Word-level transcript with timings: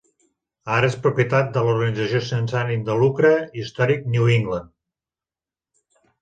Ara 0.75 0.87
és 0.93 0.95
propietat 1.01 1.51
de 1.57 1.63
l'organització 1.67 2.21
sense 2.29 2.57
ànim 2.61 2.87
de 2.87 2.95
lucre 3.03 3.35
"Historic 3.65 4.09
New 4.15 4.33
England". 4.39 4.73